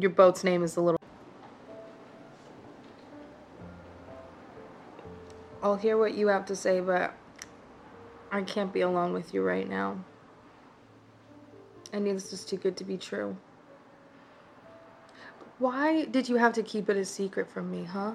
Your 0.00 0.10
boat's 0.10 0.42
name 0.44 0.62
is 0.62 0.74
the 0.74 0.80
little. 0.80 0.98
I'll 5.62 5.76
hear 5.76 5.98
what 5.98 6.14
you 6.14 6.28
have 6.28 6.46
to 6.46 6.56
say, 6.56 6.80
but 6.80 7.14
I 8.32 8.40
can't 8.40 8.72
be 8.72 8.80
alone 8.80 9.12
with 9.12 9.34
you 9.34 9.42
right 9.42 9.68
now. 9.68 10.02
I 11.92 11.98
mean, 11.98 12.14
this 12.14 12.32
is 12.32 12.46
too 12.46 12.56
good 12.56 12.78
to 12.78 12.84
be 12.84 12.96
true. 12.96 13.36
Why 15.58 16.06
did 16.06 16.30
you 16.30 16.36
have 16.36 16.54
to 16.54 16.62
keep 16.62 16.88
it 16.88 16.96
a 16.96 17.04
secret 17.04 17.50
from 17.50 17.70
me, 17.70 17.84
huh? 17.84 18.12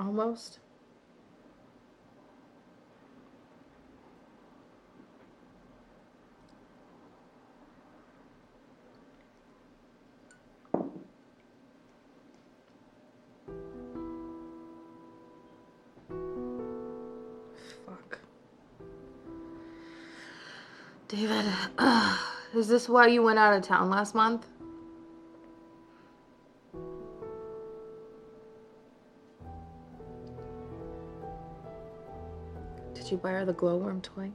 Almost. 0.00 0.60
Fuck. 17.84 18.18
David, 21.08 21.44
is 22.54 22.68
this 22.68 22.88
why 22.88 23.08
you 23.08 23.22
went 23.22 23.38
out 23.38 23.52
of 23.52 23.62
town 23.62 23.90
last 23.90 24.14
month? 24.14 24.46
Did 33.10 33.16
you 33.16 33.22
buy 33.22 33.32
her 33.32 33.44
the 33.44 33.52
glowworm 33.52 34.00
toy? 34.02 34.30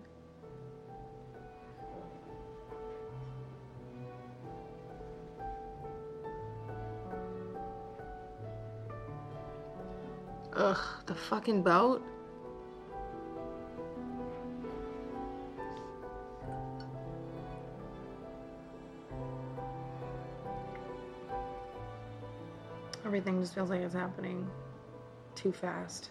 Ugh, 10.58 10.78
the 11.06 11.16
fucking 11.16 11.64
boat? 11.64 12.03
Everything 23.06 23.40
just 23.40 23.56
feels 23.56 23.70
like 23.70 23.80
it's 23.80 23.94
happening 23.94 24.46
too 25.34 25.53
fast. 25.53 26.09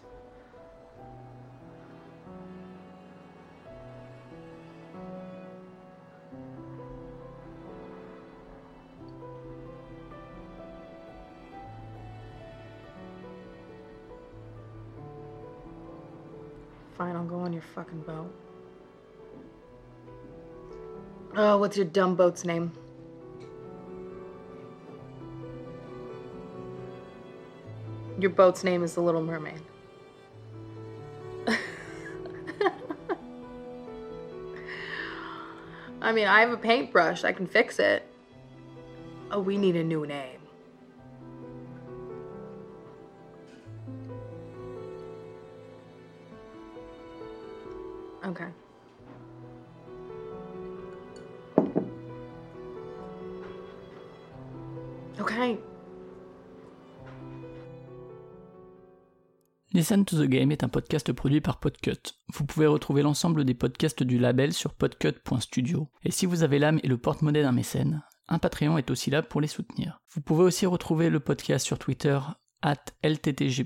Fine, 16.97 17.15
I'll 17.15 17.25
go 17.25 17.39
on 17.39 17.51
your 17.51 17.61
fucking 17.61 18.01
boat. 18.01 18.33
Oh, 21.35 21.57
what's 21.57 21.75
your 21.75 21.85
dumb 21.85 22.15
boat's 22.15 22.45
name? 22.45 22.71
Your 28.17 28.29
boat's 28.29 28.63
name 28.63 28.81
is 28.81 28.93
the 28.93 29.01
Little 29.01 29.21
Mermaid. 29.21 29.61
I 36.01 36.13
mean, 36.13 36.27
I 36.27 36.39
have 36.39 36.51
a 36.51 36.57
paintbrush. 36.57 37.25
I 37.25 37.33
can 37.33 37.45
fix 37.45 37.77
it. 37.79 38.07
Oh, 39.31 39.41
we 39.41 39.57
need 39.57 39.75
a 39.75 39.83
new 39.83 40.05
name. 40.05 40.39
Okay. 48.25 48.45
Okay. 55.19 55.59
Listen 59.73 60.05
to 60.05 60.17
the 60.17 60.27
Game 60.27 60.51
est 60.51 60.63
un 60.63 60.69
podcast 60.69 61.11
produit 61.11 61.41
par 61.41 61.59
Podcut. 61.59 62.15
Vous 62.33 62.45
pouvez 62.45 62.65
retrouver 62.65 63.03
l'ensemble 63.03 63.45
des 63.45 63.53
podcasts 63.53 64.01
du 64.01 64.17
label 64.17 64.53
sur 64.53 64.73
podcut.studio. 64.73 65.89
Et 66.03 66.11
si 66.11 66.25
vous 66.25 66.43
avez 66.43 66.57
l'âme 66.59 66.79
et 66.81 66.87
le 66.87 66.97
porte-monnaie 66.97 67.43
d'un 67.43 67.51
mécène, 67.51 68.01
un 68.27 68.39
Patreon 68.39 68.77
est 68.77 68.89
aussi 68.89 69.11
là 69.11 69.21
pour 69.21 69.41
les 69.41 69.47
soutenir. 69.47 70.01
Vous 70.13 70.21
pouvez 70.21 70.43
aussi 70.43 70.65
retrouver 70.65 71.09
le 71.09 71.19
podcast 71.19 71.65
sur 71.65 71.77
Twitter, 71.77 72.19
at 72.61 72.85
LTTG 73.03 73.65